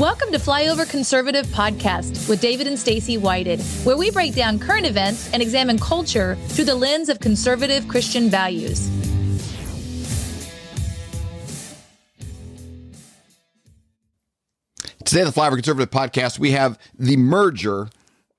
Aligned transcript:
Welcome 0.00 0.32
to 0.32 0.38
Flyover 0.38 0.88
Conservative 0.88 1.44
Podcast 1.48 2.26
with 2.26 2.40
David 2.40 2.66
and 2.66 2.78
Stacy 2.78 3.18
Whited, 3.18 3.60
where 3.84 3.98
we 3.98 4.10
break 4.10 4.34
down 4.34 4.58
current 4.58 4.86
events 4.86 5.30
and 5.34 5.42
examine 5.42 5.78
culture 5.78 6.36
through 6.48 6.64
the 6.64 6.74
lens 6.74 7.10
of 7.10 7.20
conservative 7.20 7.86
Christian 7.86 8.30
values. 8.30 8.88
Today, 15.04 15.20
on 15.20 15.26
the 15.26 15.32
Flyover 15.32 15.56
Conservative 15.56 15.90
Podcast, 15.90 16.38
we 16.38 16.52
have 16.52 16.78
the 16.98 17.18
merger 17.18 17.90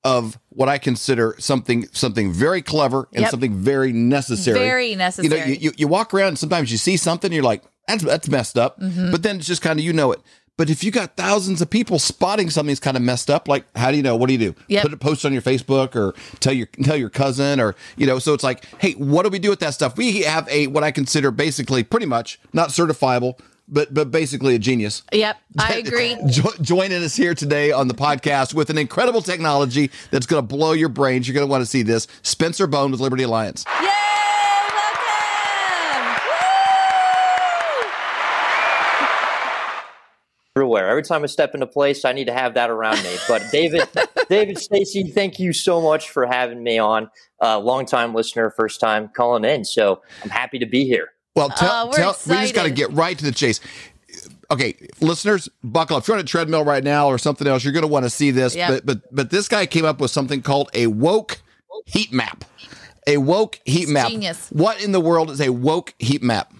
of 0.04 0.39
what 0.50 0.68
I 0.68 0.79
consider 0.79 1.36
something 1.37 1.87
something 1.91 2.32
very 2.32 2.64
clever 2.64 3.07
and 3.14 3.21
Yep. 3.21 3.29
something 3.29 3.54
very 3.54 3.91
necessary. 3.93 4.57
Very 4.57 4.89
You 4.89 4.96
know, 4.96 5.05
necessary. 5.05 5.50
you, 5.51 5.57
you, 5.59 5.71
you 5.78 5.87
walk 5.87 6.11
around 6.11 6.29
and 6.29 6.39
sometimes 6.39 6.71
you 6.71 6.79
see 6.79 6.97
something, 6.97 7.32
you're 7.32 7.43
like, 7.43 7.61
that's 7.87 8.04
that's 8.04 8.29
messed 8.29 8.57
up. 8.57 8.79
Mm-hmm. 8.79 9.11
But 9.11 9.21
then 9.21 9.37
it's 9.37 9.47
just 9.47 9.61
kind 9.61 9.78
of 9.78 9.86
you 9.86 9.93
know 9.93 10.11
it. 10.11 10.21
But 10.61 10.70
if 10.70 10.83
you 10.83 10.92
got 10.92 11.15
thousands 11.15 11.60
of 11.64 11.71
people 11.71 11.97
spotting 11.97 12.51
something's 12.51 12.79
kind 12.79 12.96
of 12.96 13.02
messed 13.02 13.32
up, 13.32 13.47
like 13.47 13.65
how 13.75 13.89
do 13.89 13.97
you 13.97 14.04
know? 14.04 14.15
What 14.15 14.28
do 14.28 14.33
you 14.33 14.38
do? 14.52 14.56
Yep. 14.68 14.83
Put 14.83 14.93
a 14.93 14.97
post 14.97 15.25
on 15.25 15.33
your 15.33 15.42
Facebook 15.42 15.96
or 15.96 16.14
tell 16.39 16.54
your 16.54 16.68
tell 16.83 16.96
your 16.96 17.10
cousin 17.10 17.60
or 17.60 17.74
you 17.97 18.06
know. 18.06 18.19
So 18.19 18.36
it's 18.36 18.43
like, 18.43 18.64
hey, 18.78 18.92
what 18.92 19.24
do 19.24 19.29
we 19.29 19.39
do 19.39 19.50
with 19.50 19.60
that 19.61 19.74
stuff? 19.74 19.97
We 19.97 20.21
have 20.21 20.47
a 20.50 20.68
what 20.68 20.83
I 20.83 20.92
consider 20.92 21.32
basically 21.32 21.83
pretty 21.83 22.05
much 22.05 22.39
not 22.54 22.69
certifiable, 22.69 23.39
but 23.68 23.92
but 23.92 24.11
basically 24.11 24.54
a 24.54 24.60
genius. 24.60 25.02
Yep, 25.11 25.36
I 25.57 25.78
agree. 25.78 26.16
Jo- 26.28 26.54
joining 26.61 27.02
us 27.02 27.16
here 27.16 27.33
today 27.33 27.71
on 27.71 27.88
the 27.88 27.96
podcast 27.96 28.54
with 28.54 28.69
an 28.69 28.78
incredible 28.78 29.24
technology 29.24 29.89
that's 30.11 30.28
going 30.28 30.43
to 30.43 30.47
blow 30.47 30.74
your 30.74 30.89
brains. 30.89 31.28
You're 31.28 31.33
going 31.33 31.47
to 31.47 31.50
want 31.50 31.64
to 31.64 31.66
see 31.66 31.82
this. 31.82 32.05
Spencer 32.22 32.67
Bone 32.67 32.91
with 32.91 33.00
Liberty 33.00 33.23
Alliance. 33.23 33.66
Yay! 33.81 33.91
Everywhere. 40.81 40.91
Every 40.91 41.03
time 41.03 41.23
I 41.23 41.27
step 41.27 41.53
into 41.53 41.67
place, 41.67 42.05
I 42.05 42.11
need 42.11 42.25
to 42.25 42.33
have 42.33 42.53
that 42.55 42.69
around 42.69 43.01
me. 43.03 43.15
But 43.27 43.43
David, 43.51 43.87
David, 44.29 44.59
Stacy, 44.59 45.03
thank 45.11 45.39
you 45.39 45.53
so 45.53 45.81
much 45.81 46.09
for 46.09 46.25
having 46.25 46.63
me 46.63 46.77
on. 46.77 47.09
Uh, 47.41 47.59
long 47.59 47.85
time 47.85 48.13
listener, 48.13 48.49
first 48.51 48.79
time 48.79 49.09
calling 49.15 49.43
in. 49.45 49.65
So 49.65 50.01
I'm 50.23 50.29
happy 50.29 50.59
to 50.59 50.65
be 50.65 50.85
here. 50.85 51.09
Well, 51.35 51.49
tell, 51.49 51.85
Oh, 51.85 51.88
we're 51.88 51.93
tell, 51.95 52.17
we 52.27 52.35
just 52.35 52.53
got 52.53 52.63
to 52.63 52.71
get 52.71 52.91
right 52.91 53.17
to 53.17 53.23
the 53.23 53.31
chase. 53.31 53.59
Okay, 54.51 54.75
listeners, 54.99 55.47
buckle 55.63 55.95
up. 55.95 56.03
If 56.03 56.07
you're 56.09 56.17
on 56.17 56.21
a 56.21 56.25
treadmill 56.27 56.65
right 56.65 56.83
now 56.83 57.07
or 57.07 57.17
something 57.17 57.47
else, 57.47 57.63
you're 57.63 57.71
going 57.71 57.83
to 57.83 57.88
want 57.88 58.03
to 58.03 58.09
see 58.09 58.31
this. 58.31 58.53
Yep. 58.53 58.69
But 58.69 58.85
but 58.85 59.16
but 59.16 59.29
this 59.29 59.47
guy 59.47 59.66
came 59.66 59.85
up 59.85 60.01
with 60.01 60.11
something 60.11 60.41
called 60.41 60.69
a 60.73 60.88
woke 60.88 61.41
heat 61.85 62.11
map. 62.11 62.43
A 63.07 63.16
woke 63.17 63.59
heat 63.66 63.88
map. 63.88 64.09
genius. 64.09 64.49
What 64.51 64.83
in 64.83 64.91
the 64.91 64.99
world 64.99 65.31
is 65.31 65.39
a 65.39 65.49
woke 65.49 65.93
heat 65.99 66.21
map? 66.21 66.53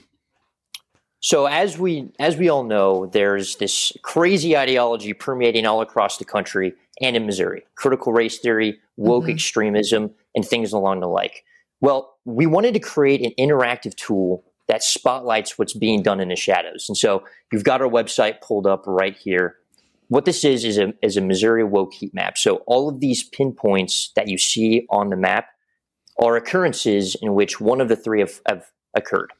So 1.22 1.46
as 1.46 1.78
we 1.78 2.12
as 2.20 2.36
we 2.36 2.50
all 2.50 2.64
know, 2.64 3.06
there's 3.06 3.58
this 3.58 3.94
crazy 4.02 4.58
ideology 4.58 5.14
permeating 5.14 5.68
all 5.68 5.82
across 5.82 6.18
the 6.18 6.26
country 6.26 6.74
and 7.00 7.16
in 7.16 7.28
Missouri: 7.28 7.64
critical 7.76 8.12
race 8.12 8.40
theory, 8.40 8.80
woke 8.98 9.24
mm-hmm. 9.24 9.34
extremism, 9.34 10.12
and 10.36 10.44
things 10.44 10.74
along 10.74 11.00
the 11.00 11.08
like. 11.08 11.46
Well, 11.80 12.16
we 12.26 12.48
wanted 12.48 12.74
to 12.74 12.80
create 12.80 13.22
an 13.22 13.34
interactive 13.40 13.96
tool 13.96 14.44
that 14.68 14.84
spotlights 14.84 15.60
what's 15.60 15.74
being 15.74 16.02
done 16.02 16.20
in 16.20 16.30
the 16.30 16.36
shadows. 16.36 16.86
And 16.90 16.98
so 16.98 17.24
you've 17.52 17.64
got 17.64 17.82
our 17.82 17.90
website 17.90 18.42
pulled 18.42 18.66
up 18.66 18.84
right 18.88 19.16
here. 19.16 19.58
What 20.08 20.26
this 20.26 20.44
is 20.44 20.66
is 20.66 20.80
a 20.80 20.92
is 21.04 21.18
a 21.18 21.22
Missouri 21.22 21.64
woke 21.64 21.94
heat 21.94 22.16
map. 22.16 22.36
So 22.36 22.58
all 22.66 22.90
of 22.90 23.00
these 23.00 23.24
pinpoints 23.24 24.12
that 24.16 24.28
you 24.28 24.40
see 24.40 24.88
on 24.90 25.10
the 25.10 25.18
map 25.18 25.50
are 26.18 26.36
occurrences 26.36 27.16
in 27.22 27.36
which 27.36 27.62
one 27.62 27.80
of 27.80 27.90
the 27.90 27.96
three 27.96 28.22
have, 28.22 28.42
have 28.48 28.72
occurred 28.96 29.32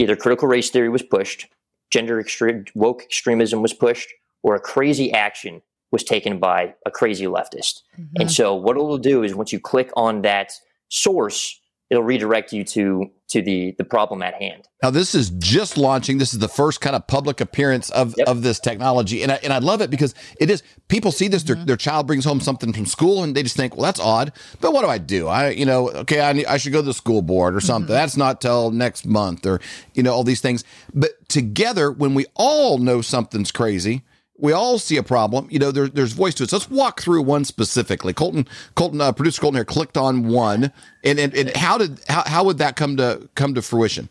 either 0.00 0.16
critical 0.16 0.48
race 0.48 0.70
theory 0.70 0.88
was 0.88 1.02
pushed, 1.02 1.46
gender 1.90 2.18
extreme, 2.18 2.64
woke 2.74 3.02
extremism 3.02 3.60
was 3.62 3.74
pushed, 3.74 4.08
or 4.42 4.54
a 4.54 4.60
crazy 4.60 5.12
action 5.12 5.60
was 5.92 6.02
taken 6.04 6.38
by 6.38 6.74
a 6.86 6.90
crazy 6.90 7.26
leftist. 7.26 7.82
And 7.96 8.08
mm-hmm. 8.14 8.28
so 8.28 8.54
what 8.54 8.76
it'll 8.76 8.98
do 8.98 9.22
is 9.22 9.34
once 9.34 9.52
you 9.52 9.60
click 9.60 9.90
on 9.96 10.22
that 10.22 10.52
source, 10.88 11.59
it'll 11.90 12.04
redirect 12.04 12.52
you 12.52 12.64
to 12.64 13.10
to 13.28 13.42
the 13.42 13.74
the 13.78 13.84
problem 13.84 14.22
at 14.22 14.34
hand. 14.34 14.68
Now 14.82 14.90
this 14.90 15.14
is 15.14 15.30
just 15.30 15.76
launching. 15.76 16.18
This 16.18 16.32
is 16.32 16.38
the 16.38 16.48
first 16.48 16.80
kind 16.80 16.96
of 16.96 17.06
public 17.06 17.40
appearance 17.40 17.90
of, 17.90 18.14
Yep. 18.16 18.28
of 18.28 18.42
this 18.42 18.58
technology, 18.58 19.22
and 19.22 19.32
I, 19.32 19.40
and 19.42 19.52
I 19.52 19.58
love 19.58 19.80
it 19.82 19.90
because 19.90 20.14
it 20.38 20.50
is 20.50 20.62
people 20.88 21.12
see 21.12 21.28
this. 21.28 21.42
Their, 21.42 21.56
mm-hmm. 21.56 21.66
their 21.66 21.76
child 21.76 22.06
brings 22.06 22.24
home 22.24 22.40
something 22.40 22.72
from 22.72 22.86
school, 22.86 23.22
and 23.22 23.34
they 23.34 23.42
just 23.42 23.56
think, 23.56 23.76
well, 23.76 23.84
that's 23.84 24.00
odd. 24.00 24.32
But 24.60 24.72
what 24.72 24.82
do 24.82 24.88
I 24.88 24.98
do? 24.98 25.28
I 25.28 25.50
you 25.50 25.66
know, 25.66 25.90
okay, 25.90 26.20
I, 26.20 26.54
I 26.54 26.56
should 26.56 26.72
go 26.72 26.80
to 26.80 26.86
the 26.86 26.94
school 26.94 27.22
board 27.22 27.54
or 27.54 27.60
something. 27.60 27.86
Mm-hmm. 27.86 27.94
That's 27.94 28.16
not 28.16 28.40
till 28.40 28.70
next 28.70 29.06
month, 29.06 29.44
or 29.46 29.60
you 29.94 30.02
know, 30.02 30.12
all 30.12 30.24
these 30.24 30.40
things. 30.40 30.64
But 30.94 31.28
together, 31.28 31.92
when 31.92 32.14
we 32.14 32.26
all 32.34 32.78
know 32.78 33.00
something's 33.00 33.52
crazy. 33.52 34.02
We 34.40 34.52
all 34.52 34.78
see 34.78 34.96
a 34.96 35.02
problem, 35.02 35.48
you 35.50 35.58
know. 35.58 35.70
There, 35.70 35.88
there's 35.88 36.12
voice 36.12 36.34
to 36.34 36.44
it. 36.44 36.50
So 36.50 36.56
let's 36.56 36.70
walk 36.70 37.00
through 37.00 37.22
one 37.22 37.44
specifically. 37.44 38.12
Colton, 38.12 38.46
Colton, 38.74 39.00
uh, 39.00 39.12
producer 39.12 39.40
Colton 39.40 39.56
here 39.56 39.64
clicked 39.64 39.96
on 39.96 40.28
one, 40.28 40.72
and, 41.04 41.18
and 41.18 41.34
and 41.34 41.56
how 41.56 41.78
did 41.78 42.00
how, 42.08 42.22
how 42.26 42.44
would 42.44 42.58
that 42.58 42.76
come 42.76 42.96
to 42.96 43.28
come 43.34 43.54
to 43.54 43.62
fruition? 43.62 44.08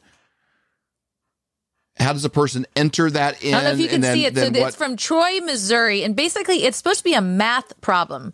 how 2.00 2.14
does 2.14 2.26
a 2.26 2.30
person 2.30 2.66
enter 2.76 3.10
that 3.12 3.44
in? 3.44 3.54
I 3.54 3.58
don't 3.58 3.64
know 3.66 3.72
if 3.72 3.80
you 3.80 3.88
can 3.90 4.02
then- 4.02 4.16
see 4.16 4.26
it. 4.26 4.36
So 4.36 4.50
then 4.50 4.68
it's 4.68 4.76
from 4.76 4.96
Troy, 4.96 5.42
Missouri, 5.42 6.04
and 6.04 6.16
basically 6.16 6.64
it's 6.64 6.78
supposed 6.78 7.00
to 7.00 7.04
be 7.04 7.14
a 7.14 7.22
math 7.22 7.80
problem. 7.82 8.34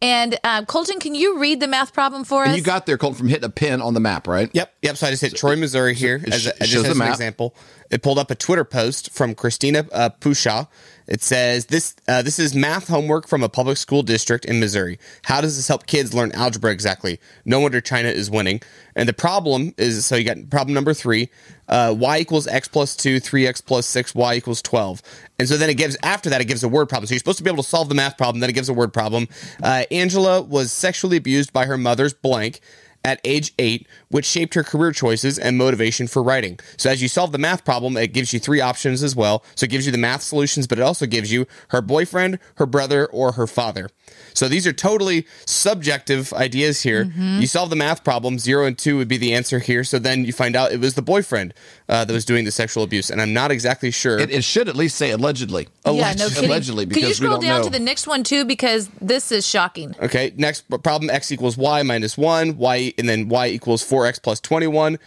And 0.00 0.38
uh, 0.44 0.64
Colton, 0.64 1.00
can 1.00 1.16
you 1.16 1.38
read 1.38 1.58
the 1.58 1.66
math 1.66 1.92
problem 1.92 2.22
for 2.22 2.42
us? 2.42 2.48
and 2.48 2.56
you 2.56 2.62
got 2.62 2.86
there, 2.86 2.96
Colton, 2.96 3.18
from 3.18 3.28
hitting 3.28 3.44
a 3.44 3.50
pin 3.50 3.82
on 3.82 3.94
the 3.94 4.00
map, 4.00 4.28
right? 4.28 4.48
Yep, 4.52 4.72
yep. 4.80 4.96
So 4.96 5.08
I 5.08 5.10
just 5.10 5.22
hit 5.22 5.34
Troy, 5.34 5.56
Missouri 5.56 5.94
here 5.94 6.20
it 6.24 6.32
as, 6.32 6.46
a, 6.46 6.62
as, 6.62 6.68
shows 6.68 6.82
just 6.82 6.84
the 6.84 6.90
as 6.90 6.92
an 6.92 6.98
map. 6.98 7.10
example. 7.10 7.56
It 7.90 8.00
pulled 8.00 8.18
up 8.18 8.30
a 8.30 8.36
Twitter 8.36 8.64
post 8.64 9.10
from 9.10 9.34
Christina 9.34 9.86
uh, 9.90 10.10
Pusha. 10.20 10.68
It 11.08 11.22
says 11.22 11.66
this 11.66 11.96
uh, 12.06 12.20
this 12.20 12.38
is 12.38 12.54
math 12.54 12.88
homework 12.88 13.26
from 13.26 13.42
a 13.42 13.48
public 13.48 13.78
school 13.78 14.02
district 14.02 14.44
in 14.44 14.60
Missouri. 14.60 14.98
How 15.24 15.40
does 15.40 15.56
this 15.56 15.66
help 15.66 15.86
kids 15.86 16.12
learn 16.12 16.32
algebra 16.32 16.70
exactly? 16.70 17.18
No 17.46 17.60
wonder 17.60 17.80
China 17.80 18.10
is 18.10 18.30
winning. 18.30 18.60
And 18.94 19.08
the 19.08 19.14
problem 19.14 19.72
is 19.78 20.04
so 20.04 20.16
you 20.16 20.24
got 20.24 20.50
problem 20.50 20.74
number 20.74 20.92
three: 20.92 21.30
uh, 21.66 21.94
y 21.96 22.18
equals 22.18 22.46
x 22.46 22.68
plus 22.68 22.94
two, 22.94 23.20
three 23.20 23.46
x 23.46 23.62
plus 23.62 23.86
six, 23.86 24.14
y 24.14 24.34
equals 24.34 24.60
twelve. 24.60 25.00
And 25.38 25.48
so 25.48 25.56
then 25.56 25.70
it 25.70 25.74
gives 25.74 25.96
after 26.02 26.28
that 26.28 26.42
it 26.42 26.44
gives 26.44 26.62
a 26.62 26.68
word 26.68 26.90
problem. 26.90 27.06
So 27.06 27.14
you're 27.14 27.20
supposed 27.20 27.38
to 27.38 27.44
be 27.44 27.50
able 27.50 27.62
to 27.62 27.68
solve 27.68 27.88
the 27.88 27.94
math 27.94 28.18
problem. 28.18 28.40
Then 28.40 28.50
it 28.50 28.54
gives 28.54 28.68
a 28.68 28.74
word 28.74 28.92
problem. 28.92 29.28
Uh, 29.62 29.84
Angela 29.90 30.42
was 30.42 30.70
sexually 30.72 31.16
abused 31.16 31.54
by 31.54 31.64
her 31.64 31.78
mother's 31.78 32.12
blank 32.12 32.60
at 33.04 33.20
age 33.24 33.52
eight, 33.58 33.86
which 34.08 34.24
shaped 34.24 34.54
her 34.54 34.62
career 34.62 34.92
choices 34.92 35.38
and 35.38 35.56
motivation 35.56 36.06
for 36.06 36.22
writing. 36.22 36.58
So, 36.76 36.90
as 36.90 37.02
you 37.02 37.08
solve 37.08 37.32
the 37.32 37.38
math 37.38 37.64
problem, 37.64 37.96
it 37.96 38.12
gives 38.12 38.32
you 38.32 38.40
three 38.40 38.60
options 38.60 39.02
as 39.02 39.14
well. 39.16 39.44
So, 39.54 39.64
it 39.64 39.70
gives 39.70 39.86
you 39.86 39.92
the 39.92 39.98
math 39.98 40.22
solutions, 40.22 40.66
but 40.66 40.78
it 40.78 40.82
also 40.82 41.06
gives 41.06 41.32
you 41.32 41.46
her 41.68 41.80
boyfriend, 41.80 42.38
her 42.56 42.66
brother, 42.66 43.06
or 43.06 43.32
her 43.32 43.46
father. 43.46 43.90
So, 44.34 44.48
these 44.48 44.66
are 44.66 44.72
totally 44.72 45.26
subjective 45.46 46.32
ideas 46.32 46.82
here. 46.82 47.04
You 47.16 47.46
solve 47.46 47.70
the 47.70 47.76
math 47.76 48.04
problem, 48.04 48.38
zero 48.38 48.66
and 48.66 48.78
two 48.78 48.96
would 48.98 49.08
be 49.08 49.16
the 49.16 49.34
answer 49.34 49.58
here. 49.58 49.82
So, 49.84 49.98
then 49.98 50.24
you 50.24 50.32
find 50.32 50.54
out 50.56 50.72
it 50.72 50.80
was 50.80 50.94
the 50.94 51.02
boyfriend 51.02 51.54
uh, 51.88 52.04
that 52.04 52.12
was 52.12 52.24
doing 52.24 52.44
the 52.44 52.50
sexual 52.52 52.82
abuse. 52.84 53.10
And 53.10 53.20
I'm 53.20 53.32
not 53.32 53.50
exactly 53.50 53.90
sure. 53.90 54.18
It, 54.18 54.30
it 54.30 54.44
should 54.44 54.68
at 54.68 54.76
least 54.76 54.96
say 54.96 55.10
allegedly. 55.10 55.68
yeah, 55.84 56.12
no 56.14 56.28
kidding. 56.28 56.44
allegedly, 56.44 56.86
Can 56.86 56.94
you 56.94 57.00
because 57.02 57.20
we 57.20 57.26
scroll 57.26 57.40
don't 57.40 57.42
down 57.48 57.58
know. 57.60 57.64
to 57.64 57.70
the 57.70 57.78
next 57.80 58.06
one 58.06 58.22
too? 58.22 58.44
Because 58.44 58.88
this 59.00 59.32
is 59.32 59.46
shocking. 59.46 59.94
Okay, 60.00 60.32
next 60.36 60.62
problem 60.82 61.10
x 61.10 61.32
equals 61.32 61.56
y 61.56 61.82
minus 61.82 62.16
1, 62.16 62.56
y 62.56 62.92
and 62.98 63.08
then 63.08 63.28
y 63.28 63.48
equals 63.48 63.82
4x 63.88 64.22
plus 64.22 64.40
21. 64.40 64.98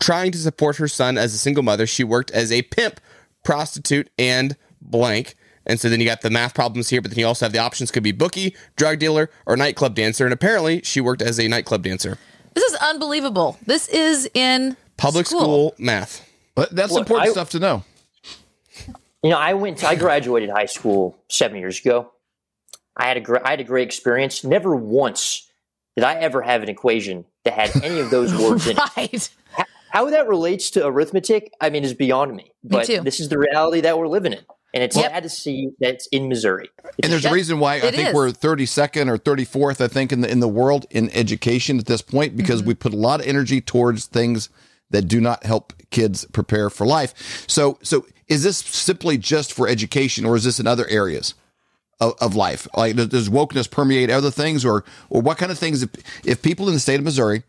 Trying 0.00 0.32
to 0.32 0.38
support 0.38 0.76
her 0.76 0.88
son 0.88 1.18
as 1.18 1.34
a 1.34 1.38
single 1.38 1.62
mother, 1.62 1.86
she 1.86 2.04
worked 2.04 2.30
as 2.30 2.50
a 2.52 2.62
pimp, 2.62 3.00
prostitute, 3.44 4.08
and 4.18 4.56
blank. 4.80 5.34
And 5.68 5.78
so 5.78 5.88
then 5.88 6.00
you 6.00 6.06
got 6.06 6.22
the 6.22 6.30
math 6.30 6.54
problems 6.54 6.88
here, 6.88 7.02
but 7.02 7.10
then 7.10 7.18
you 7.20 7.26
also 7.26 7.44
have 7.44 7.52
the 7.52 7.58
options 7.58 7.90
could 7.90 8.02
be 8.02 8.12
bookie, 8.12 8.56
drug 8.76 8.98
dealer, 8.98 9.30
or 9.46 9.56
nightclub 9.56 9.94
dancer. 9.94 10.24
And 10.24 10.32
apparently 10.32 10.80
she 10.82 11.00
worked 11.00 11.20
as 11.22 11.38
a 11.38 11.46
nightclub 11.46 11.82
dancer. 11.82 12.18
This 12.54 12.64
is 12.72 12.78
unbelievable. 12.80 13.58
This 13.66 13.86
is 13.88 14.28
in 14.34 14.76
Public 14.96 15.26
school, 15.26 15.74
math. 15.78 16.28
but 16.54 16.74
that's 16.74 16.90
Look, 16.92 17.02
important 17.02 17.28
I- 17.28 17.32
stuff 17.32 17.50
to 17.50 17.58
know. 17.58 17.84
You 19.22 19.30
know, 19.30 19.38
I 19.38 19.54
went. 19.54 19.82
I 19.84 19.94
graduated 19.96 20.48
high 20.50 20.66
school 20.66 21.16
seven 21.28 21.58
years 21.58 21.80
ago. 21.80 22.12
I 22.96 23.06
had 23.08 23.16
a 23.16 23.20
gr- 23.20 23.38
I 23.44 23.50
had 23.50 23.60
a 23.60 23.64
great 23.64 23.86
experience. 23.86 24.44
Never 24.44 24.74
once 24.76 25.48
did 25.96 26.04
I 26.04 26.14
ever 26.14 26.40
have 26.40 26.62
an 26.62 26.68
equation 26.68 27.24
that 27.44 27.52
had 27.52 27.82
any 27.84 27.98
of 28.00 28.10
those 28.10 28.32
words 28.42 28.66
in 28.68 28.76
it. 28.78 28.96
Right. 28.96 29.30
How 29.90 30.08
that 30.10 30.28
relates 30.28 30.70
to 30.70 30.86
arithmetic, 30.86 31.52
I 31.60 31.70
mean, 31.70 31.82
is 31.82 31.94
beyond 31.94 32.36
me. 32.36 32.52
But 32.62 32.86
too. 32.86 33.00
this 33.00 33.18
is 33.20 33.28
the 33.28 33.38
reality 33.38 33.80
that 33.80 33.98
we're 33.98 34.06
living 34.06 34.32
in, 34.34 34.44
and 34.74 34.82
it's 34.82 34.96
Yep. 34.96 35.10
sad 35.12 35.22
to 35.22 35.28
see 35.28 35.70
that 35.80 35.94
it's 35.94 36.06
in 36.08 36.28
Missouri. 36.28 36.68
It's 36.84 36.96
And 37.04 37.12
there's 37.12 37.24
a 37.24 37.28
shame. 37.28 37.34
reason 37.34 37.58
why 37.60 37.76
I 37.76 37.90
think 37.90 38.08
is. 38.08 38.14
we're 38.14 38.30
32nd 38.30 39.08
or 39.08 39.16
34th, 39.18 39.80
I 39.80 39.88
think, 39.88 40.12
in 40.12 40.20
the 40.20 40.30
in 40.30 40.40
the 40.40 40.48
world 40.48 40.86
in 40.90 41.10
education 41.10 41.78
at 41.78 41.86
this 41.86 42.02
point, 42.02 42.36
because 42.36 42.60
Mm-hmm. 42.60 42.68
we 42.68 42.74
put 42.74 42.92
a 42.92 42.96
lot 42.96 43.20
of 43.20 43.26
energy 43.26 43.60
towards 43.60 44.06
things 44.06 44.48
that 44.90 45.02
do 45.08 45.20
not 45.20 45.44
help 45.44 45.72
kids 45.90 46.24
prepare 46.32 46.70
for 46.70 46.86
life. 46.86 47.44
So, 47.46 47.78
so 47.82 48.06
is 48.28 48.42
this 48.42 48.58
simply 48.58 49.16
just 49.18 49.52
for 49.52 49.68
education, 49.68 50.24
or 50.24 50.36
is 50.36 50.44
this 50.44 50.58
in 50.60 50.66
other 50.66 50.86
areas 50.88 51.34
of, 52.00 52.14
of 52.20 52.34
life? 52.36 52.66
Like, 52.76 52.96
does- 52.96 53.08
does 53.08 53.28
wokeness 53.28 53.70
permeate 53.70 54.10
other 54.10 54.30
things, 54.30 54.64
or 54.64 54.84
or 55.10 55.20
what 55.22 55.38
kind 55.38 55.50
of 55.52 55.58
things? 55.58 55.82
If, 55.82 55.90
if 56.26 56.42
people 56.42 56.68
in 56.68 56.74
the 56.74 56.80
state 56.80 56.98
of 56.98 57.04
Missouri 57.04 57.42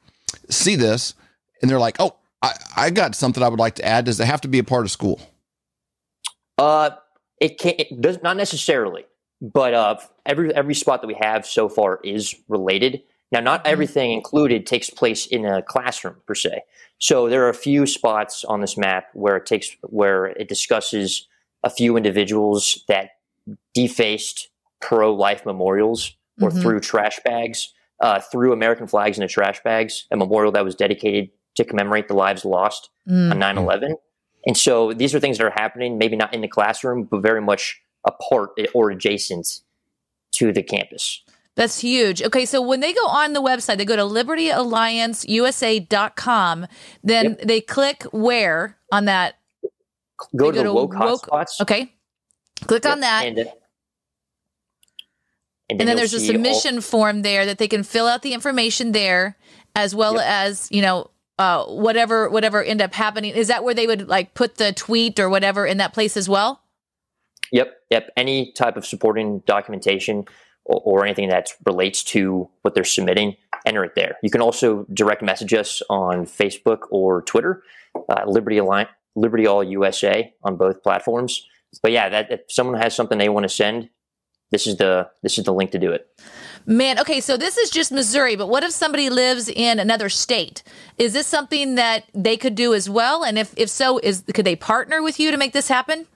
see 0.49 0.75
this 0.75 1.13
and 1.61 1.69
they're 1.69 1.79
like, 1.79 1.97
"Oh, 1.99 2.15
I, 2.41 2.53
I 2.77 2.89
got 2.91 3.13
something 3.15 3.43
I 3.43 3.49
would 3.49 3.59
like 3.59 3.75
to 3.75 3.85
add," 3.85 4.05
does 4.05 4.19
it 4.21 4.25
have 4.25 4.41
to 4.41 4.47
be 4.47 4.59
a 4.59 4.63
part 4.63 4.83
of 4.85 4.91
school? 4.91 5.19
Uh, 6.57 6.91
It 7.39 7.57
can 7.59 7.73
it 7.77 8.01
does 8.01 8.21
not 8.21 8.37
necessarily, 8.37 9.05
but 9.41 9.73
uh, 9.73 9.97
every 10.25 10.53
every 10.53 10.75
spot 10.75 11.01
that 11.01 11.07
we 11.07 11.17
have 11.19 11.45
so 11.45 11.69
far 11.69 11.99
is 12.03 12.35
related. 12.47 13.01
Now, 13.31 13.39
not 13.41 13.63
Mm-hmm. 13.63 13.71
everything 13.71 14.11
included 14.11 14.65
takes 14.65 14.89
place 14.89 15.25
in 15.27 15.45
a 15.45 15.61
classroom 15.61 16.15
per 16.25 16.33
se. 16.35 16.63
So 16.97 17.29
there 17.29 17.45
are 17.45 17.49
a 17.49 17.53
few 17.53 17.85
spots 17.85 18.43
on 18.43 18.59
this 18.61 18.75
map 18.77 19.05
where 19.13 19.35
it 19.37 19.45
takes 19.45 19.75
where 19.83 20.25
it 20.27 20.49
discusses 20.49 21.27
a 21.63 21.69
few 21.69 21.95
individuals 21.95 22.83
that 22.87 23.11
defaced 23.73 24.49
pro-life 24.81 25.45
memorials 25.45 26.15
or 26.41 26.49
Mhm. 26.49 26.61
threw 26.61 26.79
trash 26.79 27.19
bags, 27.25 27.73
uh, 28.01 28.19
threw 28.19 28.53
American 28.53 28.87
flags 28.87 29.17
into 29.17 29.27
trash 29.27 29.61
bags, 29.63 30.05
a 30.11 30.15
memorial 30.17 30.51
that 30.53 30.63
was 30.63 30.73
dedicated 30.75 31.29
to 31.55 31.65
commemorate 31.65 32.07
the 32.07 32.13
lives 32.13 32.45
lost 32.45 32.89
Mm. 33.07 33.31
on 33.31 33.39
9-11 33.39 33.95
and 34.47 34.55
so 34.57 34.93
these 34.93 35.13
are 35.15 35.19
things 35.19 35.37
that 35.37 35.45
are 35.45 35.53
happening 35.55 35.97
maybe 35.97 36.15
not 36.15 36.33
in 36.33 36.39
the 36.41 36.47
classroom 36.47 37.03
but 37.03 37.21
very 37.21 37.41
much 37.41 37.81
apart 38.05 38.51
or 38.73 38.89
adjacent 38.91 39.59
to 40.31 40.51
the 40.53 40.63
campus 40.63 41.21
That's 41.55 41.79
huge. 41.79 42.21
Okay, 42.23 42.45
so 42.45 42.61
when 42.61 42.79
they 42.79 42.93
go 42.93 43.05
on 43.07 43.33
the 43.33 43.41
website, 43.41 43.77
they 43.79 43.85
go 43.85 43.95
to 43.97 44.03
libertyallianceusa.com, 44.03 46.67
then 47.03 47.25
Yep. 47.25 47.41
they 47.41 47.59
click 47.61 48.03
where 48.13 48.77
on 48.93 49.05
that? 49.05 49.35
go 50.37 50.51
They 50.51 50.59
to 50.59 50.63
the 50.63 50.73
woke, 50.73 50.93
hotspots 50.93 51.59
Okay. 51.61 51.91
Click 52.61 52.85
on 52.85 52.99
that. 53.01 53.25
and, 53.25 53.39
uh, 53.39 53.43
and 55.69 55.79
then 55.79 55.87
you'll 55.87 55.97
there's 55.97 56.13
a 56.13 56.19
see 56.19 56.27
all- 56.27 56.33
submission 56.33 56.79
form 56.81 57.21
there 57.23 57.45
that 57.45 57.57
they 57.57 57.67
can 57.67 57.83
fill 57.83 58.07
out 58.07 58.21
the 58.21 58.33
information 58.33 58.91
there 58.93 59.35
as 59.75 59.93
well 59.93 60.13
Yep. 60.15 60.23
as, 60.25 60.67
you 60.71 60.81
know, 60.81 61.09
uh, 61.39 61.63
whatever 61.63 62.29
whatever 62.29 62.61
end 62.61 62.81
up 62.81 62.93
happening. 62.93 63.33
Is 63.33 63.47
that 63.47 63.63
where 63.63 63.73
they 63.73 63.87
would 63.87 64.07
like 64.07 64.35
put 64.35 64.57
the 64.57 64.73
tweet 64.73 65.19
or 65.19 65.29
whatever 65.29 65.65
in 65.65 65.77
that 65.77 65.93
place 65.93 66.15
as 66.17 66.29
well? 66.29 66.61
Yep, 67.51 67.73
yep. 67.89 68.09
Any 68.15 68.51
type 68.51 68.77
of 68.77 68.85
supporting 68.85 69.39
documentation 69.47 70.25
or, 70.65 70.81
or 70.83 71.05
anything 71.05 71.29
that 71.29 71.49
relates 71.65 72.03
to 72.03 72.49
what 72.61 72.75
they're 72.75 72.83
submitting, 72.83 73.37
enter 73.65 73.83
it 73.83 73.95
there. 73.95 74.17
You 74.21 74.29
can 74.29 74.41
also 74.41 74.85
direct 74.93 75.23
message 75.23 75.53
us 75.53 75.81
on 75.89 76.25
Facebook 76.25 76.81
or 76.91 77.23
Twitter, 77.23 77.63
uh, 77.95 78.25
Liberty 78.27 78.57
Alliance, 78.57 78.89
Liberty 79.15 79.47
All 79.47 79.63
USA 79.63 80.31
on 80.43 80.57
both 80.57 80.83
platforms. 80.83 81.47
But 81.81 81.91
yeah, 81.91 82.09
that 82.09 82.31
if 82.31 82.41
someone 82.49 82.79
has 82.81 82.95
something 82.95 83.17
they 83.17 83.29
want 83.29 83.45
to 83.45 83.49
send, 83.49 83.89
this 84.51 84.67
is 84.67 84.77
the 84.77 85.09
this 85.21 85.37
is 85.37 85.45
the 85.45 85.53
link 85.53 85.71
to 85.71 85.79
do 85.79 85.91
it. 85.91 86.07
Man, 86.65 86.99
okay, 86.99 87.19
so 87.19 87.37
this 87.37 87.57
is 87.57 87.69
just 87.69 87.91
Missouri, 87.91 88.35
but 88.35 88.47
what 88.47 88.63
if 88.63 88.71
somebody 88.71 89.09
lives 89.09 89.49
in 89.49 89.79
another 89.79 90.09
state? 90.09 90.61
Is 90.97 91.13
this 91.13 91.25
something 91.25 91.75
that 91.75 92.03
they 92.13 92.37
could 92.37 92.55
do 92.55 92.73
as 92.73 92.89
well? 92.89 93.23
And 93.23 93.39
if 93.39 93.53
if 93.57 93.69
so, 93.69 93.97
is 93.99 94.23
could 94.33 94.45
they 94.45 94.55
partner 94.55 95.01
with 95.01 95.19
you 95.19 95.31
to 95.31 95.37
make 95.37 95.53
this 95.53 95.67
happen? 95.67 96.07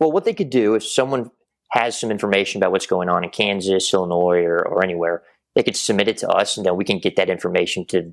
Well, 0.00 0.12
what 0.12 0.24
they 0.24 0.34
could 0.34 0.50
do 0.50 0.74
if 0.74 0.84
someone 0.84 1.30
has 1.70 1.98
some 1.98 2.10
information 2.10 2.60
about 2.60 2.72
what's 2.72 2.86
going 2.86 3.08
on 3.08 3.24
in 3.24 3.30
Kansas, 3.30 3.92
Illinois, 3.92 4.44
or, 4.44 4.58
or 4.66 4.84
anywhere, 4.84 5.22
they 5.54 5.62
could 5.62 5.76
submit 5.76 6.08
it 6.08 6.18
to 6.18 6.28
us, 6.28 6.56
and 6.56 6.64
then 6.64 6.76
we 6.76 6.84
can 6.84 6.98
get 6.98 7.16
that 7.16 7.30
information 7.30 7.84
to 7.86 8.12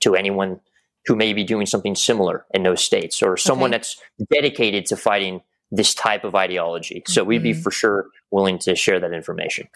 to 0.00 0.14
anyone 0.14 0.60
who 1.06 1.16
may 1.16 1.32
be 1.32 1.44
doing 1.44 1.66
something 1.66 1.94
similar 1.94 2.44
in 2.52 2.62
those 2.62 2.82
states, 2.82 3.22
or 3.22 3.36
someone 3.36 3.70
Okay. 3.70 3.78
that's 3.78 3.96
dedicated 4.32 4.86
to 4.86 4.96
fighting 4.96 5.40
this 5.70 5.94
type 5.94 6.24
of 6.24 6.34
ideology. 6.34 7.02
So 7.06 7.22
we'd 7.24 7.42
be 7.42 7.54
Mhm. 7.54 7.62
for 7.62 7.70
sure 7.70 8.06
willing 8.30 8.58
to 8.60 8.74
share 8.74 8.98
that 9.00 9.12
information. 9.12 9.68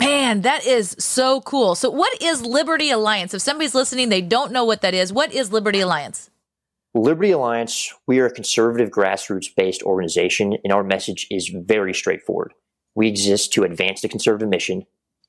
Man, 0.00 0.40
that 0.42 0.66
is 0.66 0.96
so 0.98 1.40
cool. 1.42 1.74
So 1.74 1.90
what 1.90 2.20
is 2.22 2.44
Liberty 2.44 2.90
Alliance? 2.90 3.34
If 3.34 3.42
somebody's 3.42 3.74
listening, 3.74 4.08
they 4.08 4.22
don't 4.22 4.52
know 4.52 4.64
what 4.64 4.80
that 4.80 4.94
is. 4.94 5.12
What 5.12 5.32
is 5.32 5.52
Liberty 5.52 5.80
Alliance? 5.80 6.30
Liberty 6.94 7.30
Alliance, 7.30 7.92
we 8.06 8.18
are 8.18 8.26
a 8.26 8.32
conservative 8.32 8.90
grassroots 8.90 9.46
based 9.54 9.82
organization, 9.82 10.58
and 10.62 10.72
our 10.72 10.84
message 10.84 11.26
is 11.30 11.48
very 11.48 11.94
straightforward. 11.94 12.52
We 12.94 13.08
exist 13.08 13.52
to 13.54 13.64
advance 13.64 14.02
the 14.02 14.08
conservative 14.08 14.48
mission, 14.48 14.86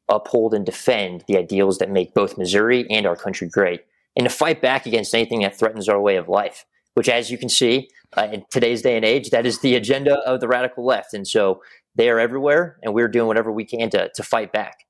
uphold 0.10 0.54
and 0.54 0.65
defend 0.65 1.24
the 1.27 1.38
ideals 1.38 1.77
that 1.77 1.89
make 1.89 2.13
both 2.13 2.38
Missouri 2.38 2.86
and 2.89 3.06
our 3.06 3.15
country 3.15 3.48
great, 3.48 3.81
and 4.18 4.25
to 4.25 4.30
fight 4.30 4.62
back 4.62 4.86
against 4.86 5.15
anything 5.15 5.42
that 5.42 5.57
threatens 5.57 5.88
our 5.88 6.01
way 6.01 6.18
of 6.18 6.27
life, 6.27 6.65
which, 6.93 7.09
as 7.09 7.29
you 7.31 7.37
can 7.37 7.49
see, 7.49 7.89
uh, 8.17 8.27
in 8.31 8.43
today's 8.51 8.81
day 8.81 8.95
and 8.95 9.05
age, 9.05 9.29
that 9.31 9.45
is 9.45 9.59
the 9.59 9.75
agenda 9.75 10.17
of 10.19 10.39
the 10.39 10.47
radical 10.47 10.85
left. 10.85 11.13
And 11.13 11.27
so 11.27 11.61
they 11.95 12.09
are 12.09 12.19
everywhere, 12.19 12.77
and 12.83 12.93
we're 12.93 13.07
doing 13.07 13.27
whatever 13.27 13.51
we 13.51 13.65
can 13.65 13.89
to, 13.91 14.09
to 14.15 14.23
fight 14.23 14.51
back. 14.51 14.85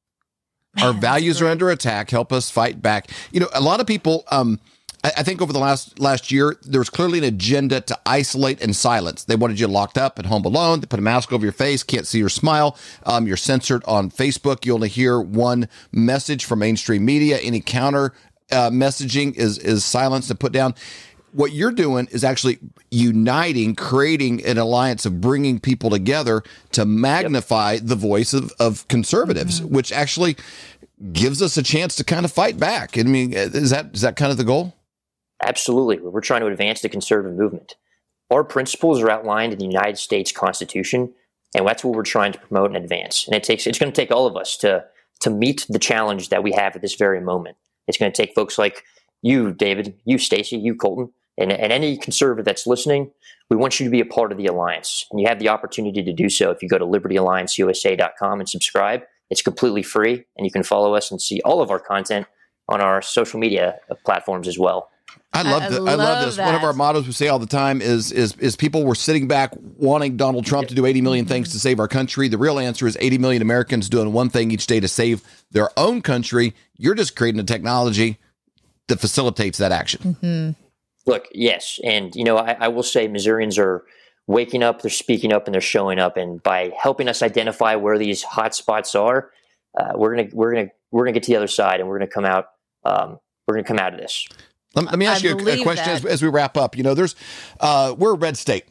Our 0.82 0.94
values 1.02 1.42
are 1.42 1.48
under 1.48 1.70
attack. 1.70 2.10
Help 2.10 2.34
us 2.34 2.50
fight 2.50 2.82
back. 2.82 3.10
You 3.32 3.40
know, 3.42 3.50
a 3.54 3.62
lot 3.62 3.80
of 3.80 3.88
people. 3.88 4.24
Um, 4.32 4.60
I, 5.04 5.12
I 5.18 5.24
think 5.24 5.42
over 5.42 5.54
the 5.54 5.60
last 5.60 6.00
last 6.00 6.32
year, 6.32 6.58
there 6.64 6.80
was 6.80 6.90
clearly 6.90 7.20
an 7.20 7.24
agenda 7.26 7.82
to 7.82 8.00
isolate 8.06 8.62
and 8.62 8.76
silence. 8.76 9.24
They 9.24 9.36
wanted 9.36 9.60
you 9.60 9.68
locked 9.68 9.98
up 9.98 10.18
at 10.20 10.26
home 10.26 10.46
alone. 10.46 10.80
They 10.80 10.88
put 10.88 11.00
a 11.00 11.04
mask 11.04 11.32
over 11.32 11.46
your 11.46 11.54
face, 11.54 11.84
can't 11.84 12.08
see 12.08 12.20
your 12.20 12.30
smile. 12.30 12.78
Um, 13.06 13.28
you're 13.28 13.38
censored 13.38 13.84
on 13.86 14.10
Facebook. 14.10 14.66
You 14.66 14.74
only 14.74 14.90
hear 14.90 15.20
one 15.20 15.68
message 15.92 16.46
from 16.46 16.60
mainstream 16.60 17.06
media. 17.06 17.38
Any 17.38 17.62
counter 17.62 18.14
uh, 18.52 18.70
messaging 18.70 19.36
is 19.36 19.58
is 19.58 19.84
silenced 19.84 20.30
and 20.30 20.40
put 20.40 20.52
down. 20.52 20.76
What 21.34 21.52
you're 21.52 21.72
doing 21.72 22.08
is 22.12 22.24
actually 22.24 22.60
uniting, 22.92 23.76
creating 23.76 24.46
an 24.46 24.58
alliance 24.58 25.06
of 25.06 25.20
bringing 25.20 25.60
people 25.60 25.90
together 25.90 26.44
to 26.72 26.86
magnify 26.86 27.80
the 27.80 27.96
voice 27.96 28.34
of, 28.34 28.52
of 28.60 28.88
conservatives, 28.88 29.60
mm-hmm. 29.60 29.74
which 29.74 29.92
actually 29.92 30.38
gives 31.12 31.42
us 31.42 31.58
a 31.58 31.64
chance 31.64 31.96
to 31.96 32.04
kind 32.04 32.24
of 32.24 32.32
fight 32.32 32.60
back. 32.60 32.98
I 32.98 33.04
mean, 33.04 33.34
is 33.34 33.72
that 33.72 33.92
is 33.94 34.02
that 34.02 34.16
kind 34.16 34.32
of 34.32 34.38
the 34.38 34.44
goal? 34.44 34.76
Absolutely. 35.44 35.98
We're 35.98 36.22
trying 36.22 36.42
to 36.42 36.48
advance 36.48 36.82
the 36.82 36.90
conservative 36.90 37.38
movement. 37.38 37.76
Our 38.32 38.44
principles 38.44 39.02
are 39.02 39.10
outlined 39.10 39.54
in 39.54 39.60
the 39.60 39.66
United 39.66 39.98
States 39.98 40.32
Constitution, 40.32 41.14
and 41.54 41.68
that's 41.68 41.84
what 41.84 41.96
we're 41.96 42.04
trying 42.04 42.32
to 42.32 42.40
promote 42.40 42.68
and 42.68 42.78
advance. 42.78 43.28
And 43.28 43.36
it 43.36 43.44
takes 43.44 43.68
it's 43.68 43.80
going 43.80 43.92
to 43.92 43.96
take 43.96 44.12
all 44.12 44.26
of 44.26 44.38
us 44.38 44.56
to 44.58 44.86
to 45.22 45.30
meet 45.30 45.66
the 45.70 45.80
challenge 45.80 46.30
that 46.30 46.44
we 46.44 46.52
have 46.54 46.76
at 46.76 46.82
this 46.82 46.96
very 46.96 47.22
moment. 47.22 47.58
It's 47.88 47.98
going 47.98 48.12
to 48.12 48.16
take 48.16 48.34
folks 48.34 48.58
like 48.58 48.84
you, 49.22 49.54
David, 49.54 49.96
you, 50.06 50.18
Stacy, 50.18 50.58
you, 50.58 50.76
Colton, 50.76 51.12
and, 51.38 51.52
and 51.52 51.72
any 51.72 51.98
conservative 51.98 52.46
that's 52.46 52.68
listening. 52.68 53.12
We 53.50 53.58
want 53.58 53.80
you 53.80 53.86
to 53.86 53.90
be 53.90 54.00
a 54.00 54.06
part 54.06 54.32
of 54.32 54.38
the 54.38 54.46
alliance, 54.46 55.06
and 55.12 55.20
you 55.20 55.28
have 55.28 55.40
the 55.40 55.50
opportunity 55.50 56.04
to 56.04 56.14
do 56.14 56.30
so 56.30 56.52
if 56.52 56.64
you 56.64 56.70
go 56.70 56.78
to 56.78 56.86
libertyallianceusa.com 56.86 58.40
and 58.40 58.50
subscribe. 58.50 59.04
It's 59.30 59.42
completely 59.42 59.84
free, 59.84 60.26
and 60.38 60.46
you 60.46 60.52
can 60.52 60.64
follow 60.64 60.96
us 60.96 61.12
and 61.12 61.22
see 61.22 61.42
all 61.44 61.62
of 61.62 61.72
our 61.72 61.80
content 61.80 62.28
on 62.70 62.82
our 62.82 63.02
social 63.02 63.40
media 63.40 63.80
uh, 63.90 63.96
platforms 64.06 64.48
as 64.48 64.58
well. 64.58 64.90
I 65.34 65.42
love 65.42 65.64
I 65.64 65.70
that. 65.70 65.76
I 65.76 65.80
love 65.80 65.98
love 65.98 66.26
this. 66.26 66.38
One 66.38 66.56
of 66.56 66.64
our 66.64 66.74
mottos 66.74 67.08
we 67.08 67.14
say 67.14 67.28
all 67.28 67.40
the 67.40 67.46
time 67.46 67.82
is 67.82 68.12
is 68.12 68.36
is 68.38 68.56
people 68.56 68.86
were 68.86 68.96
sitting 68.96 69.28
back 69.28 69.54
wanting 69.78 70.18
Donald 70.18 70.46
Trump 70.46 70.68
to 70.70 70.76
do 70.76 70.86
80 70.86 71.02
million 71.02 71.26
things 71.26 71.52
to 71.52 71.60
save 71.60 71.80
our 71.80 71.88
country. 71.88 72.28
The 72.28 72.38
real 72.38 72.60
answer 72.60 72.88
is 72.88 72.98
80 73.00 73.18
million 73.18 73.42
Americans 73.42 73.90
doing 73.90 74.14
one 74.14 74.30
thing 74.30 74.52
each 74.52 74.68
day 74.68 74.80
to 74.80 74.88
save 74.88 75.24
their 75.52 75.70
own 75.78 76.02
country. 76.02 76.54
You're 76.78 76.96
just 76.96 77.16
creating 77.16 77.42
a 77.42 77.44
technology 77.44 78.20
that 78.88 79.00
facilitates 79.00 79.58
that 79.58 79.72
action. 79.72 80.18
Mm-hmm. 80.22 80.63
Look, 81.06 81.28
yes, 81.34 81.80
and 81.84 82.16
you 82.16 82.24
know, 82.24 82.38
I, 82.38 82.56
I 82.60 82.68
will 82.70 82.84
say 82.84 83.08
Missourians 83.08 83.58
are 83.58 83.84
waking 84.28 84.64
up, 84.64 84.82
they're 84.82 84.92
speaking 84.92 85.34
up, 85.34 85.46
and 85.48 85.54
they're 85.54 85.62
showing 85.62 86.00
up, 86.00 86.16
and 86.16 86.42
by 86.42 86.72
helping 86.78 87.10
us 87.10 87.22
identify 87.22 87.76
where 87.76 87.98
these 87.98 88.24
hot 88.24 88.56
spots 88.56 88.96
are, 88.96 89.32
uh, 89.80 89.92
we're 89.96 90.16
gonna 90.16 90.30
we're 90.34 90.54
gonna 90.54 90.70
we're 90.92 91.04
gonna 91.04 91.14
get 91.14 91.24
to 91.24 91.32
the 91.32 91.38
other 91.38 91.48
side, 91.48 91.80
and 91.80 91.90
we're 91.90 92.00
gonna 92.00 92.10
come 92.10 92.26
out. 92.26 92.46
Um, 92.86 93.20
we're 93.48 93.56
gonna 93.56 93.68
come 93.68 93.80
out 93.80 93.94
of 93.94 94.00
this. 94.00 94.26
Let, 94.76 94.86
let 94.86 95.00
me 95.00 95.06
ask 95.06 95.24
I 95.24 95.30
you 95.30 95.38
a, 95.38 95.60
a 95.60 95.64
question 95.64 95.90
as, 95.90 96.06
as 96.06 96.22
we 96.22 96.30
wrap 96.30 96.58
up. 96.58 96.78
You 96.78 96.84
know, 96.84 96.94
there's 96.94 97.16
uh, 97.60 97.96
we're 97.98 98.14
a 98.14 98.18
red 98.18 98.38
state. 98.38 98.66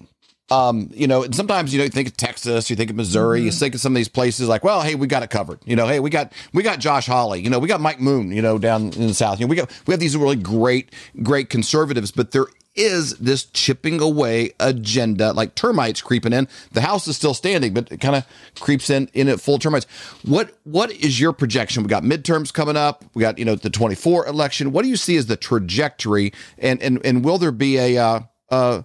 Um, 0.51 0.91
you 0.93 1.07
know, 1.07 1.23
and 1.23 1.35
sometimes 1.35 1.73
you 1.73 1.79
know 1.79 1.85
you 1.85 1.91
think 1.91 2.09
of 2.09 2.17
Texas, 2.17 2.69
you 2.69 2.77
think 2.77 2.91
of 2.91 2.97
Missouri, 2.97 3.41
you 3.41 3.51
think 3.51 3.75
of 3.75 3.81
some 3.81 3.93
of 3.93 3.97
these 3.97 4.09
places 4.09 4.49
like, 4.49 4.63
well, 4.63 4.83
hey, 4.83 4.95
we 4.95 5.07
got 5.07 5.23
it 5.23 5.31
covered. 5.31 5.61
You 5.65 5.77
know, 5.77 5.87
hey, 5.87 5.99
we 6.01 6.11
got 6.11 6.33
we 6.53 6.63
got 6.63 6.79
Josh 6.79 7.07
Hawley. 7.07 7.41
You 7.41 7.49
know, 7.49 7.59
we 7.59 7.69
got 7.69 7.81
Mike 7.81 8.01
Moon. 8.01 8.33
You 8.33 8.43
know, 8.43 8.59
down 8.59 8.93
in 8.93 9.07
the 9.07 9.15
South. 9.15 9.41
You 9.41 9.47
know, 9.47 9.51
we 9.51 9.57
got 9.57 9.71
we 9.87 9.93
have 9.93 10.01
these 10.01 10.17
really 10.17 10.37
great 10.37 10.93
great 11.23 11.49
conservatives, 11.49 12.11
but 12.11 12.33
there 12.33 12.47
is 12.75 13.17
this 13.19 13.45
chipping 13.45 14.01
away 14.01 14.53
agenda, 14.59 15.33
like 15.33 15.55
termites 15.55 16.01
creeping 16.01 16.33
in. 16.33 16.49
The 16.73 16.81
house 16.81 17.07
is 17.07 17.17
still 17.17 17.35
standing, 17.35 17.75
but 17.75 17.91
it 17.93 18.01
kind 18.01 18.17
of 18.17 18.27
creeps 18.61 18.91
in 18.91 19.09
in 19.13 19.29
at 19.29 19.41
full 19.41 19.59
termites. 19.59 19.87
What 20.23 20.57
what 20.65 20.91
is 20.91 21.21
your 21.21 21.33
projection? 21.33 21.83
We 21.83 21.89
got 21.89 22.03
midterms 22.03 22.53
coming 22.53 22.77
up. 22.77 23.05
We 23.15 23.21
got 23.21 23.39
you 23.39 23.45
know 23.45 23.55
the 23.55 23.71
twenty 23.71 23.95
four 23.95 24.27
election. 24.27 24.73
What 24.73 24.83
do 24.83 24.89
you 24.89 24.97
see 24.97 25.17
as 25.17 25.27
the 25.27 25.37
trajectory? 25.37 26.33
And 26.59 26.83
and 26.83 27.05
and 27.05 27.25
will 27.25 27.39
there 27.39 27.53
be 27.53 27.79
a 27.79 27.99
uh, 27.99 28.21
uh, 28.51 28.83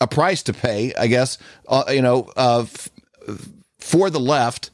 a 0.00 0.06
price 0.06 0.42
to 0.44 0.52
pay? 0.52 0.94
I 0.94 1.06
guess 1.06 1.38
uh, 1.68 1.84
you 1.88 2.02
know 2.02 2.30
uh, 2.36 2.60
f- 2.62 2.88
for 3.78 4.10
the 4.10 4.20
left 4.20 4.70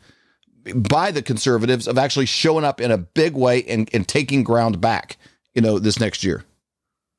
by 0.74 1.10
the 1.10 1.22
conservatives 1.22 1.86
of 1.86 1.98
actually 1.98 2.26
showing 2.26 2.64
up 2.64 2.80
in 2.80 2.90
a 2.90 2.98
big 2.98 3.34
way 3.34 3.62
and, 3.64 3.88
and 3.92 4.08
taking 4.08 4.42
ground 4.42 4.80
back. 4.80 5.16
You 5.54 5.62
know 5.62 5.78
this 5.78 6.00
next 6.00 6.24
year. 6.24 6.44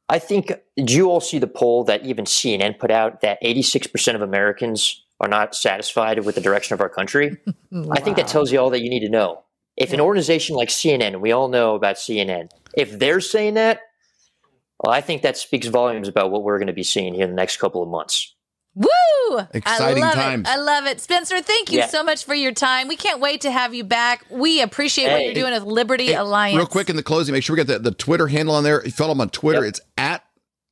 I 0.07 0.19
think 0.19 0.51
did 0.75 0.91
you 0.91 1.09
all 1.09 1.21
see 1.21 1.39
the 1.39 1.47
poll 1.47 1.83
that 1.85 2.05
even 2.05 2.25
CNN 2.25 2.77
put 2.77 2.91
out 2.91 3.21
that 3.21 3.41
86% 3.41 4.15
of 4.15 4.21
Americans 4.21 5.03
are 5.19 5.27
not 5.27 5.55
satisfied 5.55 6.23
with 6.25 6.35
the 6.35 6.41
direction 6.41 6.73
of 6.73 6.81
our 6.81 6.89
country? 6.89 7.37
I 7.91 7.99
think 8.01 8.17
that 8.17 8.27
tells 8.27 8.51
you 8.51 8.59
all 8.59 8.69
that 8.69 8.81
you 8.81 8.89
need 8.89 8.99
to 8.99 9.09
know. 9.09 9.43
If 9.77 9.93
an 9.93 9.99
organization 9.99 10.55
like 10.55 10.69
CNN, 10.69 11.21
we 11.21 11.31
all 11.31 11.47
know 11.47 11.75
about 11.75 11.95
CNN, 11.95 12.49
if 12.77 12.97
they're 12.97 13.19
saying 13.19 13.55
that, 13.55 13.81
well, 14.83 14.93
I 14.93 15.01
think 15.01 15.21
that 15.23 15.37
speaks 15.37 15.67
volumes 15.67 16.07
about 16.07 16.31
what 16.31 16.43
we're 16.43 16.57
going 16.57 16.67
to 16.67 16.73
be 16.73 16.83
seeing 16.83 17.13
here 17.13 17.23
in 17.23 17.29
the 17.31 17.35
next 17.35 17.57
couple 17.57 17.81
of 17.81 17.89
months. 17.89 18.33
Woo! 18.75 19.39
Exciting 19.53 20.03
I 20.03 20.07
love 20.07 20.13
times. 20.15 20.49
It. 20.49 20.51
I 20.51 20.57
love 20.57 20.85
it. 20.85 20.99
Spencer, 20.99 21.41
thank 21.41 21.71
you 21.71 21.79
Yeah. 21.79 21.87
so 21.87 22.03
much 22.03 22.25
for 22.25 22.35
your 22.35 22.51
time. 22.51 22.89
We 22.89 22.97
can't 22.97 23.21
wait 23.21 23.41
to 23.41 23.51
have 23.51 23.73
you 23.73 23.85
back. 23.85 24.25
We 24.29 24.61
appreciate 24.61 25.09
what 25.11 25.23
you're 25.23 25.33
doing 25.33 25.53
with 25.53 25.63
Liberty 25.63 26.07
Hey, 26.07 26.15
Alliance. 26.15 26.57
Real 26.57 26.65
quick 26.67 26.89
in 26.89 26.97
the 26.97 27.03
closing, 27.03 27.31
make 27.31 27.43
sure 27.43 27.55
we 27.55 27.63
get 27.63 27.67
the, 27.67 27.79
the 27.79 27.91
Twitter 27.95 28.27
handle 28.27 28.53
on 28.53 28.65
there. 28.65 28.79
If 28.79 28.85
you 28.87 28.91
follow 28.91 29.13
them 29.13 29.21
on 29.21 29.29
Twitter, 29.29 29.61
Yep. 29.61 29.69
it's 29.69 29.79
at 29.97 30.25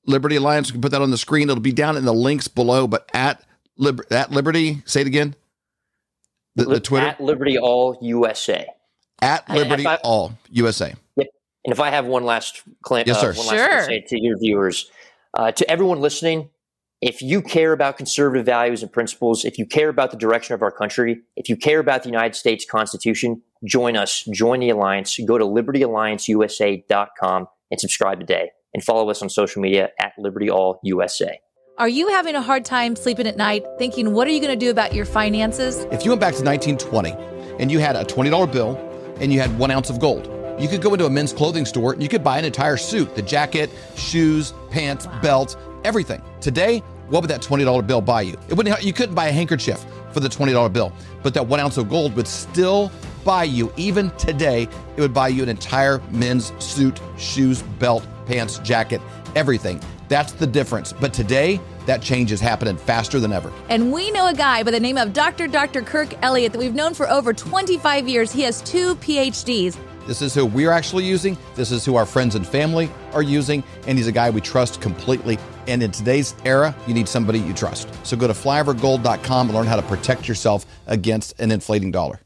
Liberty 0.06 0.36
Alliance. 0.36 0.68
We 0.68 0.74
can 0.74 0.82
put 0.82 0.92
that 0.92 1.02
on 1.02 1.12
the 1.12 1.18
screen. 1.18 1.50
It'll 1.50 1.62
be 1.62 1.72
down 1.72 1.96
in 1.96 2.04
the 2.04 2.14
links 2.14 2.50
below, 2.50 2.88
but 2.88 3.10
at 3.14 3.42
Liber- 3.78 4.06
at 4.12 4.32
Liberty, 4.32 4.82
say 4.86 5.00
it 5.00 5.08
again. 5.08 5.34
The, 6.56 6.66
the 6.66 6.80
Twitter 6.82 7.08
at 7.08 7.22
Liberty 7.22 7.58
All 7.58 7.98
USA. 8.02 8.68
at 9.22 9.50
Liberty 9.50 9.84
if 9.84 9.88
I- 9.88 9.96
All 10.04 10.34
USA. 10.50 10.94
And 11.66 11.72
if 11.72 11.80
I 11.80 11.90
have 11.90 12.06
one 12.06 12.26
last 12.26 12.62
claim, 12.82 13.06
Yes, 13.08 13.18
uh, 13.18 13.34
sir. 13.34 13.40
one 13.40 13.48
last 13.48 13.88
thing 13.88 14.02
to 14.02 14.06
say 14.10 14.18
to 14.18 14.22
your 14.22 14.38
viewers, 14.38 14.92
uh, 15.34 15.52
to 15.52 15.70
everyone 15.70 16.02
listening, 16.02 16.50
if 17.02 17.22
you 17.22 17.42
care 17.42 17.74
about 17.74 17.98
conservative 17.98 18.46
values 18.46 18.82
and 18.82 18.92
principles, 18.92 19.44
if 19.44 19.58
you 19.58 19.66
care 19.66 19.90
about 19.90 20.12
the 20.12 20.18
direction 20.18 20.54
of 20.56 20.62
our 20.62 20.72
country, 20.72 21.22
if 21.36 21.50
you 21.50 21.58
care 21.58 21.80
about 21.80 22.04
the 22.04 22.10
United 22.10 22.36
States 22.36 22.66
Constitution, 22.70 23.42
join 23.66 23.98
us. 23.98 24.24
Join 24.32 24.62
the 24.62 24.70
alliance. 24.70 25.20
Go 25.26 25.38
to 25.38 25.44
libertyallianceusa.com 25.44 27.48
and 27.72 27.80
subscribe 27.80 28.20
today. 28.20 28.52
And 28.74 28.84
follow 28.84 29.10
us 29.10 29.22
on 29.22 29.30
social 29.30 29.62
media 29.62 29.90
at 30.00 30.14
Liberty 30.18 30.50
All 30.50 30.80
USA. 30.84 31.40
Are 31.78 31.90
you 31.90 32.08
having 32.10 32.36
a 32.36 32.42
hard 32.42 32.66
time 32.66 32.96
sleeping 32.96 33.28
at 33.28 33.36
night, 33.36 33.64
thinking, 33.78 34.14
what 34.14 34.28
are 34.28 34.32
you 34.32 34.40
going 34.40 34.58
to 34.58 34.66
do 34.66 34.72
about 34.72 34.94
your 34.94 35.06
finances? 35.06 35.86
If 35.92 36.06
you 36.06 36.12
went 36.12 36.22
back 36.22 36.36
to 36.36 36.44
1920 36.44 37.12
and 37.60 37.72
you 37.72 37.80
had 37.80 37.96
a 37.96 38.04
$20 38.04 38.52
bill 38.52 38.78
and 39.20 39.34
you 39.34 39.40
had 39.40 39.58
one 39.60 39.72
ounce 39.72 39.90
of 39.90 40.00
gold, 40.00 40.28
you 40.60 40.68
could 40.68 40.82
go 40.82 40.94
into 40.94 41.06
a 41.06 41.10
men's 41.10 41.34
clothing 41.34 41.66
store 41.66 41.94
and 41.94 42.04
you 42.04 42.10
could 42.10 42.24
buy 42.24 42.38
an 42.38 42.46
entire 42.46 42.78
suit 42.78 43.16
the 43.16 43.22
jacket, 43.22 43.70
shoes, 43.96 44.54
pants, 44.70 45.08
belt, 45.22 45.58
everything. 45.84 46.22
Today, 46.42 46.80
what 47.10 47.22
would 47.22 47.30
that 47.30 47.42
$20 47.42 47.86
bill 47.86 48.02
buy 48.02 48.22
you? 48.22 48.38
It 48.50 48.54
wouldn't, 48.56 48.84
you 48.84 48.94
couldn't 48.94 49.16
buy 49.16 49.28
a 49.28 49.32
handkerchief 49.32 49.84
for 50.12 50.20
the 50.20 50.30
$20 50.30 50.72
bill, 50.72 50.94
but 51.22 51.34
that 51.34 51.46
one 51.46 51.60
ounce 51.60 51.78
of 51.78 51.90
gold 51.90 52.16
would 52.16 52.28
still 52.28 52.92
buy 53.24 53.44
you, 53.44 53.74
even 53.78 54.10
today, 54.12 54.68
it 54.96 55.02
would 55.02 55.14
buy 55.14 55.30
you 55.30 55.44
an 55.44 55.50
entire 55.50 56.00
men's 56.12 56.52
suit, 56.64 57.00
shoes, 57.18 57.62
belt, 57.80 58.06
pants, 58.26 58.60
jacket, 58.60 59.02
everything. 59.36 59.82
That's 60.08 60.34
the 60.34 60.46
difference. 60.46 60.94
But 60.94 61.14
today, 61.14 61.60
that 61.86 62.02
change 62.02 62.32
is 62.32 62.40
happening 62.40 62.78
faster 62.78 63.20
than 63.20 63.34
ever. 63.34 63.52
And 63.70 63.92
we 63.92 64.12
know 64.12 64.28
a 64.28 64.34
guy 64.34 64.64
by 64.64 64.72
the 64.72 64.80
name 64.80 64.98
of 64.98 65.14
Dr. 65.14 65.48
Dr. 65.48 65.82
Kirk 65.82 66.14
Elliott 66.22 66.52
that 66.52 66.60
we've 66.60 66.76
known 66.76 66.94
for 66.94 67.10
over 67.10 67.34
25 67.34 68.08
years. 68.08 68.32
He 68.32 68.42
has 68.44 68.62
two 68.62 68.96
PhDs. 68.96 69.78
This 70.08 70.22
is 70.22 70.34
who 70.34 70.46
we're 70.46 70.72
actually 70.72 71.06
using. 71.06 71.38
This 71.56 71.72
is 71.72 71.86
who 71.86 71.96
our 71.96 72.06
friends 72.06 72.36
and 72.36 72.46
family 72.46 72.90
are 73.14 73.22
using. 73.22 73.64
And 73.88 73.98
he's 73.98 74.08
a 74.08 74.12
guy 74.12 74.30
we 74.30 74.42
trust 74.42 74.82
completely. 74.82 75.38
And 75.68 75.82
in 75.82 75.92
today's 75.92 76.36
era, 76.46 76.76
you 76.88 76.94
need 76.94 77.08
somebody 77.08 77.40
you 77.40 77.54
trust. 77.54 77.88
So 78.06 78.18
go 78.18 78.28
to 78.28 78.34
flyovergold.com 78.34 79.48
and 79.48 79.58
learn 79.58 79.68
how 79.68 79.78
to 79.78 79.82
protect 79.84 80.28
yourself 80.28 80.66
against 80.88 81.40
an 81.40 81.52
inflating 81.52 81.92
dollar. 81.92 82.20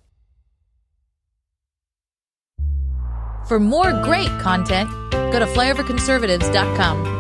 For 3.48 3.60
more 3.60 3.94
great 4.04 4.30
content, 4.40 4.90
go 5.12 5.40
to 5.40 5.46
flyoverconservatives.com. 5.46 7.17